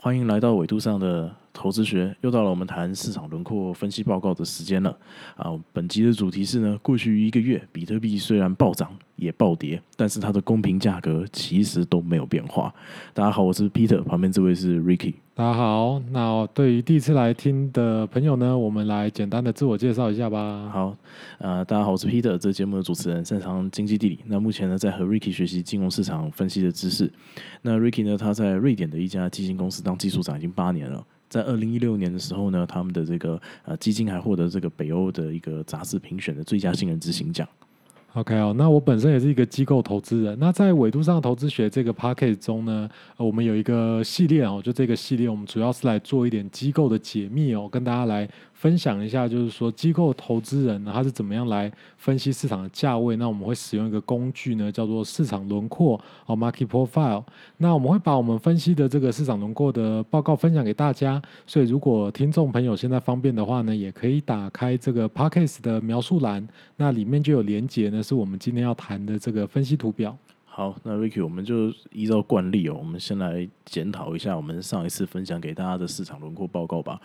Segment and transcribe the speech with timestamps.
[0.00, 4.96] 欢迎来到纬度上的投资学，又到了我们谈市场轮廓分析报告的时间了。
[5.34, 12.72] 啊，本集的主题是呢，过去一个月，比特币虽然暴涨也暴跌，但是它的公平价格其实都没有变化。
[13.12, 15.14] 大家好，我是 Peter，旁边这位是 Ricky。
[15.34, 20.70] 大家好，那对于第一次来听的朋友呢，我们来简单的自我介绍一下吧。
[20.72, 20.96] 好，
[21.38, 24.20] 呃，大家好，我是 Peter，这节目的主持人，擅长经济地理。
[24.26, 27.12] 那目前呢，在和 Ricky 学习金融市场分析的知识。
[27.62, 31.04] 那 Ricky 呢，他在瑞典的一家基金公司当技术长已经八年了。
[31.28, 37.46] 在二零一六年的时候呢，他们的这个呃基金还获得这个北欧的一个杂志评选的最佳新人执行奖。
[38.14, 40.36] OK 哦，那我本身也是一个机构投资人。
[40.40, 42.88] 那在纬度上投资学这个 p a c k a g e 中呢，
[43.18, 48.28] 我们有一个系列哦，就这个系列，我们主要是来做一点机构的解密哦，跟大家来。
[48.58, 53.14] 分享一下，就是说机构投资人呢他是怎么样来分析市场的价位？
[53.14, 57.22] 那我们会使用一个工具呢，叫做市场轮廓哦，Market Profile。
[57.58, 61.22] 那我们会把我们分析的这个市场轮廓的报告分享给大家。
[61.46, 66.44] 所以如果听众朋友现在方便的话呢，也可以打开这个 p a c k a g e 的描述栏，
[66.76, 70.18] 那里面就有连接呢，是我们今天要谈的这个分析图表。
[70.58, 77.00] 好，那 Ricky，我们就依照惯例哦，我们先来检讨一下我们上一次分享给大家的市场轮廓报告吧。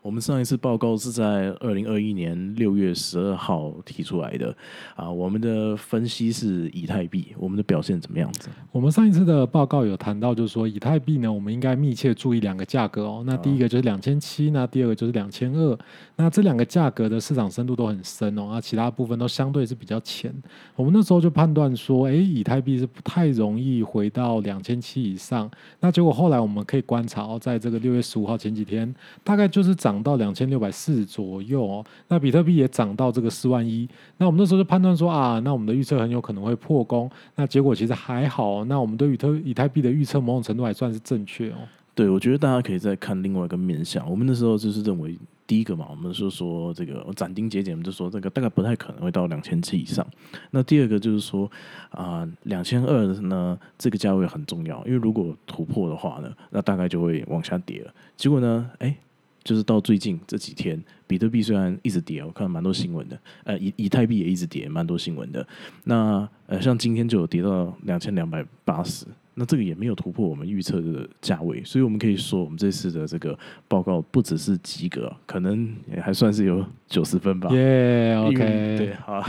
[0.00, 4.56] 我们上一次报告是在二零二一年六月十二号提出来的
[4.94, 8.48] 啊，我们的分析是以太币，我们的表现怎么样子？
[8.70, 13.24] 我们上一次的报告有谈到，就是说以太币呢，我们应该密切注意两个价格哦。
[13.26, 15.78] 那第一个就是两千七，那第二个就是两千二。
[16.14, 20.32] 那这两个价格的市场深度都很深哦，那其他部分都相对是比较浅。
[20.76, 25.50] 我们那时候就判断说，哎，以太币是不太容易回到两千七以上。
[25.80, 29.98] 那结果后来我们可以观察哦，在这个六月十五号前几天，大概就是涨。
[29.98, 33.86] 到两千六百四左右哦，那比特币也涨到这个四万一，
[34.18, 41.56] 那我们那时候就判断说啊，那我们的预测很有可能会破功，那结果其实还好，那我们对比特以太币的预测某种程度还算是正确哦。
[41.98, 45.18] 对，我觉得大家可以再看另外一个面向，我们那时候就是认为
[45.48, 50.06] 第一个嘛，我们是说这个斩钉截铁，我们就说这个大概不太可能会到两千七以上。
[50.52, 51.50] 那第二个就是说
[51.90, 57.92] 啊，两千二呢这个价位很重要，因为如果突破的话呢，那大概就会往下跌了。
[58.16, 58.96] 结果呢，哎。
[59.44, 65.46] 就是到最近这几天，比特币虽然一直跌，我看蛮多新闻的，呃，以以太币也一直跌，蛮多新闻的。
[65.84, 69.06] 那呃，像今天就有跌到两千两百八十。
[69.38, 73.38] 那这个也没有突破我们预测的价位，所以我们可以说，我们这次的这个
[73.68, 77.48] 报告不只是及格，可能也还算是有九十分吧。
[77.54, 78.36] 耶，OK，
[78.76, 79.20] 对，好，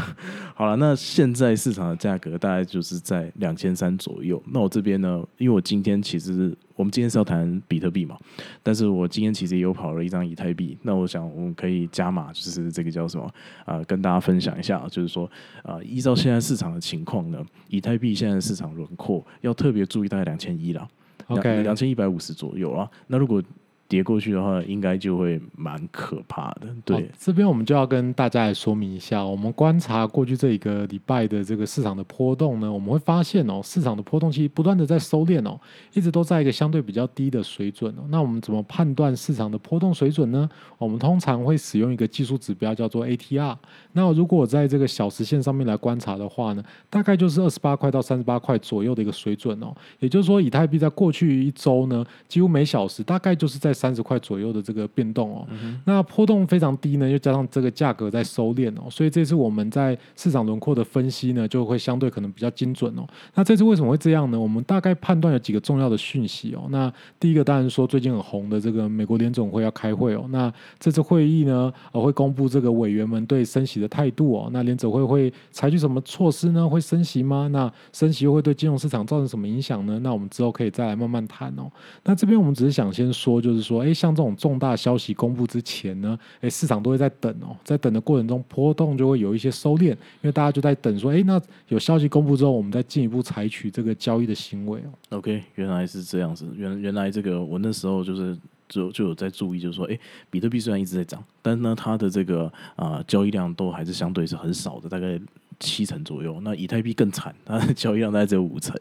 [0.56, 4.42] 好了，那现在市场的价格大概就是在两千三左右。
[4.52, 8.18] 那我这边呢，因为我今天其实我们今天是要谈比特币嘛，
[8.64, 10.76] 但是我今天其实也有跑了一张以太币。
[10.82, 13.32] 那我想我们可以加码，就是这个叫什么
[13.66, 13.84] 啊？
[13.84, 15.30] 跟大家分享一下，就是说
[15.62, 20.00] 啊，依照现在市场的情况呢，以太币现在市场轮廓要特别注。
[20.00, 20.88] 注意大概两千一了
[21.28, 22.90] ，OK，两千一百五十左右啊。
[23.08, 23.44] 那如果
[23.90, 26.68] 跌过去的话，应该就会蛮可怕的。
[26.86, 35.60] 对，这边我们就要跟大家来说明一下，我们观察过去这一个礼拜的这个市场的波动呢，我们会发现哦，市场的波动其实不断的在收敛哦，
[35.94, 38.04] 一直都在一个相对比较低的水准哦。
[38.10, 40.48] 那我们怎么判断市场的波动水准呢？
[40.78, 43.58] 我们通常会使用一个技术指标叫做 ATR。
[43.94, 49.76] 那如果我在这个小时线上面来观察的话呢，大概就是二十八块到三十八块左右的一个水准哦。
[49.98, 55.48] 也就是说，以太币在过去一周呢，几乎每小时大概就是在三十块左右的这个变动哦，
[55.86, 63.08] 那波动非常低呢，又加上这个价格在收敛哦，所以这次我们在市场轮廓的分析呢，就会相对可能比较精准哦。
[63.34, 64.38] 那这次为什么会这样呢？
[64.38, 66.68] 我们大概判断有几个重要的讯息哦。
[66.70, 74.50] 那第一个当然说最近很红的这个美国联总会要开会哦，那这次会议呢，呃，会公布这个委员们对升息的态度哦。
[74.52, 76.68] 那联总会会采取什么措施呢？
[76.68, 77.48] 会升息吗？
[77.54, 79.98] 那升息又会对金融市场造成什么影响呢？
[80.04, 81.72] 那我们之后可以再来慢慢谈哦。
[82.04, 84.10] 那这边我们只是想先说，就是说，哎，像。
[84.10, 95.18] 像这种重大消息公布之前呢，哎，市场都会在等哦，在等的过程中波动就会有一些收敛，因为大家就在等说，哎，那有消息公布之后，我们再进一步采取这个交易的行为哦。
[95.18, 98.36] OK，原来是这样子，原原来这个我那时候就是
[98.68, 100.00] 就就有在注意，就是说，哎，
[100.32, 105.22] 比特币虽然一直在涨，但是呢，它的这个啊交易量都还是相对是很少的，大概
[105.60, 106.40] 七成左右。
[106.44, 108.76] 那以太币更惨，它的交易量大概只有五成，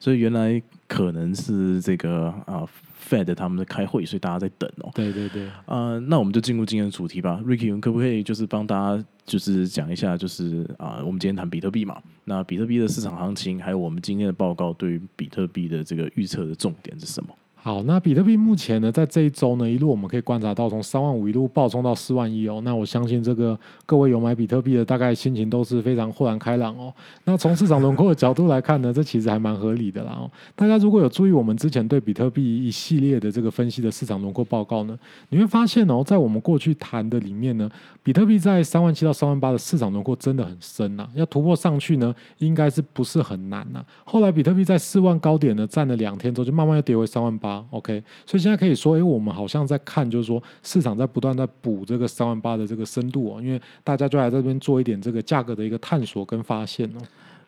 [0.00, 2.66] 所以原来可能是这个啊。
[3.08, 4.90] Fed 他们在开会，所以大家在等哦。
[4.92, 7.40] 对对对，呃，那我们就进入今天的主题吧。
[7.46, 12.02] Ricky，可不可以就是帮大家就是讲一下，就是啊，我们今天谈比特币嘛？
[12.24, 17.32] 那比特币的市场行情，还有我们今天的报告对于比特币的这个预测的重点是什么？
[17.66, 22.60] 好，那比特币目前呢，在这一周呢，一路我们可以观察到，从三万五一路暴冲到四万一哦。
[22.62, 26.94] 那我相信这个各位有买比特币的，大概心情都是非常豁然开朗哦。
[27.24, 30.30] 那从市场轮廓的角度来看呢，这其实还蛮合理的啦哦。
[30.54, 34.96] 大家如果有注意我们之前对比特币一系列的这个分析的市场轮廓报告呢，
[35.30, 37.68] 你会发现哦，在我们过去谈的里面呢，
[38.00, 43.84] 比特币在三万七到三万八的市场轮廓真的很深呐，要突破上去呢，应该是不是很难呐？
[44.04, 47.55] 后来比特币在四万高点呢，站了两天之后，就慢慢又跌回三万八。
[47.70, 57.00] OK，所以现在可以说，哎，我们好像在看，就是说市场在不断在补这个三万八的这个深度哦，因为大家就来这边做一点这个价格的一个探索跟发现哦。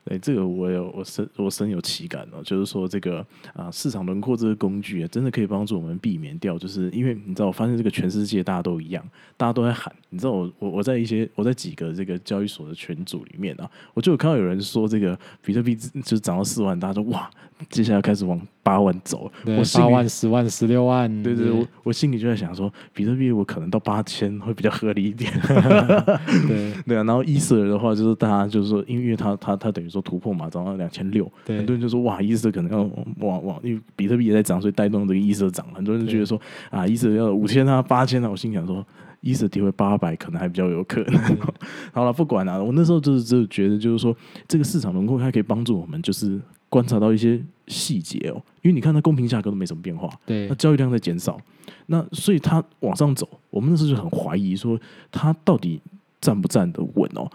[0.04, 3.18] 对，这个我有我深我深有其感哦，就是说这个
[3.52, 9.06] 啊市场轮廓这个工具啊，真的可以帮助我们避免掉，就是因为你知道，我发现这个全世界大家都一样，
[9.36, 17.30] 大家都在喊，你知道我我我在一些我在几个这个交易所的群组里面啊，我就有看到有人说这个比特币就涨到四万，大家说哇，
[17.68, 25.32] 接下来开始往八万走，我八万、十万、十六万，对对，我我心里就在想说，比特币我可能到八千会比较合理一点，
[26.48, 30.02] 对 对啊，然后伊瑟的话就是大家就是说，因为它它它等于说。
[30.08, 32.78] 突破嘛，涨到两千六，很多人就说哇，伊瑟可能要
[33.18, 35.66] 往往，因为比特币也在涨，所以带动这个伊瑟涨。
[35.74, 36.40] 很多人就觉得说
[36.70, 38.82] 啊，伊瑟要五千啊、八千啊，我心想说，
[39.20, 41.20] 伊瑟跌回八百可能还比较有可能。
[41.92, 44.16] 好了，不管了，我那时候就是就觉得，就是说
[44.46, 48.42] 这个市场轮廓它可以帮助我们，就是观察到一些细节哦。
[48.62, 51.40] 因为你看它公平价格都没什么变化，对，那交易量在减少，
[51.86, 54.78] 那所以它往上走，我们那时候就很怀疑说
[55.10, 55.80] 它到底。
[56.20, 57.30] 站不站得稳哦？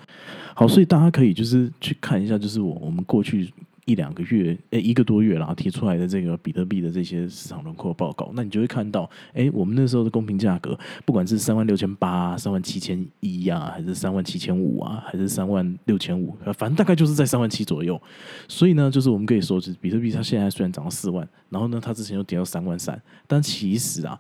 [0.54, 3.50] 好，所以大家可以就是去看一下，就是我我们过去
[3.86, 18.02] 一两个月，诶，一个多月然后，提出来的这个比特币的这些市场轮廓报告，那你就会看到，诶，我们那时候的公平价格，不管是三万六千八、三万七千一呀，还是三万七千五啊，还是三万六千五，反正大概就是在三万七左右。
[18.48, 24.20] 所以呢，就是我们可以说，是比特币它现在虽然涨到四万，然后呢，它之前又跌到三万三，但其实啊。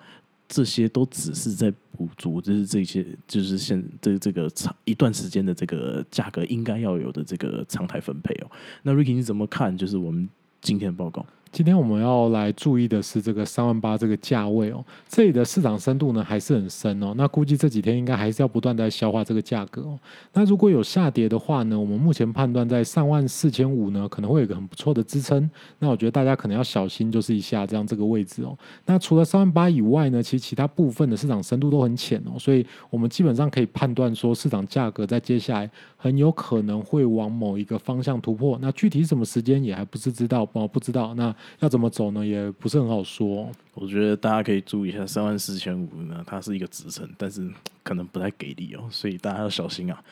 [0.53, 8.51] 这些都只是在补足，就是这些，就是现这这个长一段时间的这个价格应该要有的这个常态分配哦。
[8.83, 9.75] 那 Ricky 你怎么看？
[9.75, 10.29] 就是我们
[10.61, 11.25] 今天的报告。
[11.53, 17.13] 今天我们要来注意的是这个三万八这个价位哦，这里的市场深度呢还是很深哦。
[17.15, 19.99] 那估计这几天应该还是要不断在消化这个价格哦。
[20.33, 25.47] 那如果有下跌的话呢，我们目前判断在三万四千五呢，可能会有一个很不错的支撑。
[25.77, 28.57] 那我觉得大家可能要小心，就是一下这样这个位置哦。
[28.87, 38.57] 那除了三万八以外呢，其实其他部分的市场深度都很浅哦，所以我们基本上可以判断说，市场价格在接下来很有可能会往某一个方向突破。
[38.59, 41.31] 那具体什么时间也还不是知道哦，不知道那。
[41.59, 42.25] 要怎么走呢？
[42.25, 43.49] 也不是很好说。
[43.73, 47.49] 我觉得大家可以注意一下，三万四千五呢，它是一个支撑，但是
[47.83, 50.03] 可能不太给力哦，所以大家要小心啊。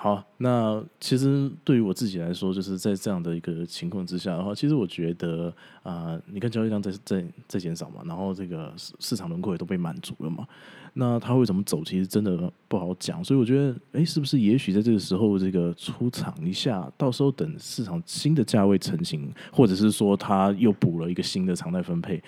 [0.00, 5.52] 好，那其实对于我自己来说，就是在这样的一个情况之下的话，其实我觉得
[5.82, 10.46] 啊，你看交易量在在在减少嘛，然后这个市市场轮廓也都被满足了嘛，
[10.94, 13.24] 那它会怎么走，其实真的不好讲。
[13.24, 22.22] 所以我觉得，哎，是不是也许在这个时候这个出场一下，到时候等市场新的价位成型，或者是说它又补了一个新的常态分配。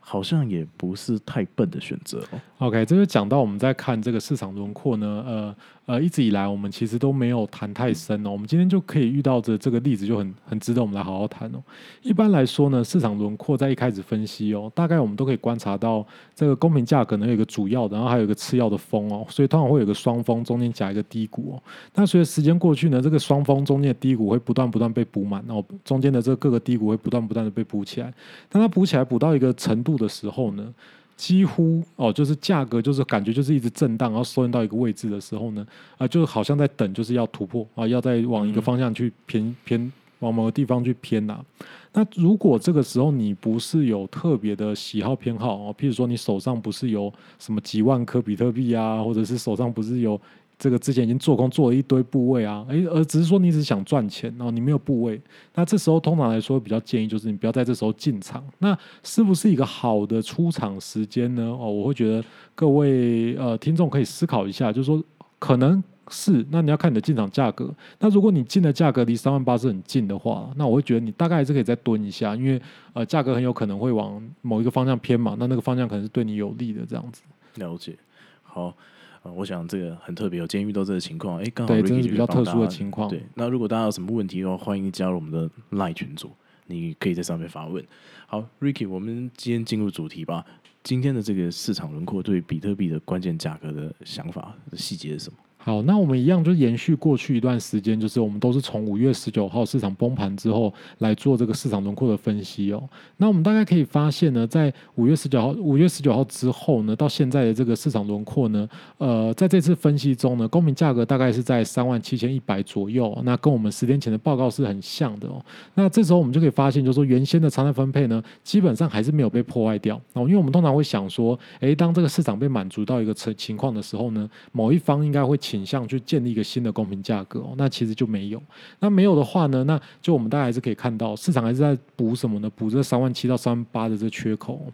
[0.00, 2.40] 好像也不是太笨的选择哦。
[2.66, 5.56] OK，这就讲到我们在看这个市场轮廓呢，呃
[5.88, 8.30] 呃，一直以来我们其实都没有谈太深哦。
[8.30, 11.62] 我们今天就可以遇到的这个例子就很很值得我们来好好谈哦。
[12.02, 21.62] 一般来说呢，市场轮廓在一开始分析哦，大概我们都可以观察到这个公平价可能有一个主要的，然后还有一个次要的峰哦，所以通常会有个双峰，中间夹一个低谷哦。
[21.94, 28.12] 那随着时间过去呢，这个双峰中间的低谷会不断不断被补满，然后中间的这个各个低谷会不断不断的被补起来。
[28.48, 29.98] 当它补起来补到一个程度。
[29.98, 30.74] 的时候呢，
[31.18, 41.44] 几乎哦，就是价格就是感觉就是一直震荡，然后收敛到一个位置的时候呢，啊，就是好像在等，就是要突破啊，要再往一个方向去偏偏往某个地方去偏呐。
[41.92, 50.18] 那如果这个时候你不是有特别的喜好偏好哦，譬如说你手上不是有什么几万颗比特币啊，或者是手上不是有。
[50.58, 55.20] 这个之前已经做空做了一堆部位啊，诶，而只是说你只想赚钱，然后你没有部位，
[55.54, 58.44] 那这时候通常来说比较建议就是你不要在这时候进场。
[58.58, 61.44] 那是不是一个好的出场时间呢？
[61.44, 62.24] 哦，我会觉得
[62.56, 65.00] 各位呃听众可以思考一下，就是说
[65.38, 67.72] 可能是，那你要看你的进场价格。
[68.00, 72.60] 那如果你进的价格离三万八是很近的话，那我会觉得你大概还是可以再蹲一下，因为
[72.94, 77.22] 呃价格很有可能会往某一个方向偏嘛，那那个方向可能是对你有利的这样子。
[77.54, 77.96] 了解，
[78.42, 78.74] 好。
[79.22, 83.08] 我想这个很特别，我今天遇到这个情况，哎，刚好对，这是比较特殊的情况。
[83.08, 86.30] 对，那如果大家有什么问题的话，欢迎加入我们的 Line 群组，
[86.66, 87.84] 你可以在上面发问。
[88.26, 90.44] 好，Ricky，我们今天进入主题吧。
[90.84, 95.38] 今天的这个市场轮廓对比特币的关键价格的想法细节是什么？
[95.68, 102.82] 好，那我们一样就是延续过去一段时间，就是我们都是从五月十九号市场崩盘之后来做这个市场轮廓的分析哦。
[103.18, 115.44] 那我们大概可以发现呢，在五月十九号、五月十九号之后呢，到现在的这个市场轮廓呢，呃，在这次分析中呢，公平价格大概是在三万七千一百左右，那跟我们十天前的报告是很像的哦。
[115.74, 128.40] 那这时候我们就可以发现，就是说原先的常态分配呢，基本上还是没有被破坏掉哦，因为我们通常会想说，诶，当这个市场被满足到一个情情况的时候呢，某一方应该会请倾向去建立一个新的公平价格，那其实就没有。
[128.78, 132.48] 那没有的话呢，那就我们大家还是可以看到，市场还是在补什么呢？
[132.54, 134.72] 补这三万七到三万八的这缺口。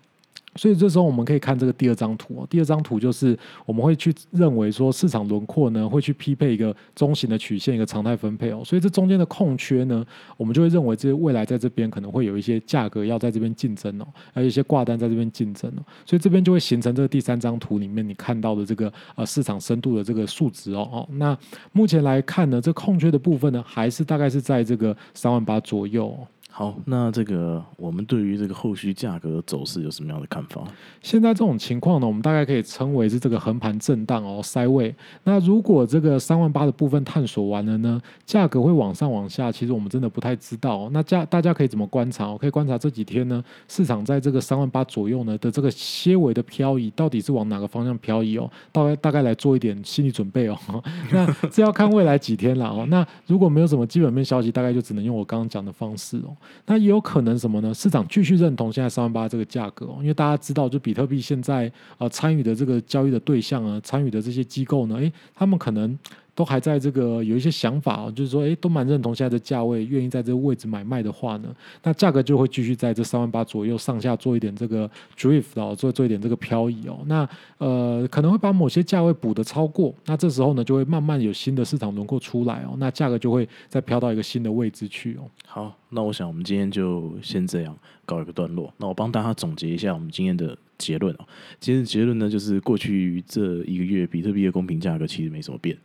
[0.57, 10.05] 所以这时候我们可以看这个第二张图，第二张图就是我们会去认为说市场轮廓呢会去匹配一个中型的曲线一个常态分配哦，所以这中间的空缺呢，
[10.37, 20.89] 我们就会认为这未来在这边可能会有一些价格要在这边竞争哦，还有一些挂单在这边竞争哦，所以这边就会形成这个第三张图里面你看到的这个呃市场深度的这个数值哦。
[20.93, 21.37] 哦，那
[21.73, 26.17] 目前来看呢，这空缺的部分呢还是大概是在这个三万八左右。
[26.57, 30.63] 好，那这个我们对于这个后续价格走势有什么样的看法？
[31.03, 34.95] 现在这种情况呢，我们大概可以称为是这个横盘震荡哦，塞位。
[35.25, 40.89] 那如果这个三万八的部分探索完了呢，价格会往上往下，其实我们真的不太知道。
[40.93, 42.37] 那价大家可以怎么观察？
[42.39, 48.49] 可以观察这几天呢，市场在这个三万八左右呢的这个些微的漂移，到底是往哪个方向漂移哦？
[48.71, 50.57] 大概大概来做一点心理准备哦。
[51.11, 52.87] 那这要看未来几天了哦。
[52.89, 56.37] 那如果没有什么基本面消息，大概就只能用我刚刚讲的方式哦。
[56.67, 57.73] 那也有可能什么呢？
[57.75, 65.99] 市场继续认同现在三万八这个价格，因为大家知道，就比特币现在呃参与的这个交易的对象啊，参与的这些机构呢，诶，他们可能。
[66.35, 76.99] 都还在这个有一些想法哦，就是说，哎，都蛮认同现在的价位，愿意在这个位置买卖的话呢，那价格就会继续在这三万八左右上下做一点这个 drift 哦，做做一点这个漂移哦。
[77.07, 85.31] 那呃，可能会把某些价位补的超过，那这时候呢，就会慢慢有新的市场轮廓出来哦，那价格就会再飘到一个新的位置去哦。
[85.47, 88.73] 好，那我想我们今天就先这样告一个段落。
[88.79, 91.25] 那我帮大家总结一下我们今天的结论哦。
[91.61, 95.77] 今天的结论呢，就是过去这一个月比特币的公平价格其实没什么变。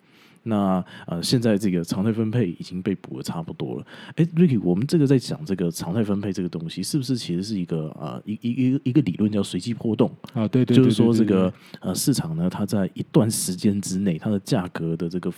[0.44, 3.86] 那呃，现在这个常态分配已经被补的差不多了。
[4.16, 10.48] 哎，Ricky，我们这个在讲这个常态分配这个东西，是不是其实是一个呃一一一个一个理论叫随机波动啊？
[10.48, 15.32] 对对，就是说这个呃市场呢，它在一段时间之内，它的价格的这个。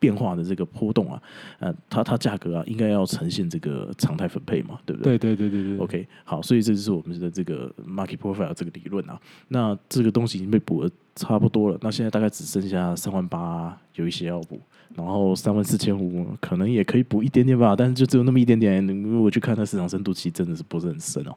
[0.00, 1.22] 变化的这个波动啊，
[1.60, 5.16] 呃，它它价格啊，应该要呈现这个常态分配嘛，对不对？
[5.16, 5.78] 对对对对对。
[5.78, 9.18] OK，好，所以这就是我们的这个 market profile 这个理论啊。
[9.48, 14.60] 那这个东西已经被补的差不多了，那现在大概只剩下三万八有一些要补。
[14.94, 18.86] 然后三万四千五可能也可以补一点点吧，但是就只有那么一点点。
[18.86, 21.36] 如果去看它市场深度，其实真的是不是很深哦。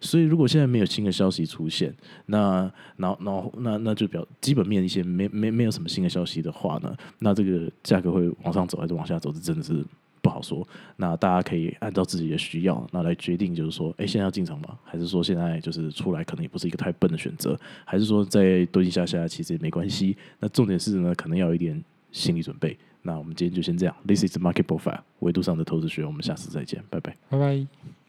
[0.00, 1.92] 所以如果现在没有新的消息出现，
[2.26, 9.84] 那然后然后那那就表基本面一些没没没有什么新的消息的话呢，那这个价格会往上走还是往下走，这真的是
[10.22, 10.66] 不好说。
[10.96, 14.78] 那大家可以按照自己的需要，那来决定，就是说，哎，现在要进场吗？
[14.84, 17.58] 还是说现在就是出来可能也不是一个太笨的选择？
[17.84, 20.16] 还是说再蹲一下下其实也没关系？
[20.38, 22.78] 那重点是呢，可能要有一点心理准备。
[23.02, 23.94] 那我们今天就先这样。
[24.06, 26.04] This is Market Profile，维度上的投资学。
[26.04, 28.01] 我们下次再见，拜拜，拜拜。